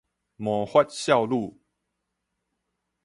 [0.35, 1.59] 魔法少女